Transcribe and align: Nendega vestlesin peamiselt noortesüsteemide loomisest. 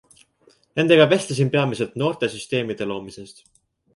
Nendega 0.79 1.05
vestlesin 1.11 1.51
peamiselt 1.57 1.99
noortesüsteemide 2.03 2.87
loomisest. 2.93 3.45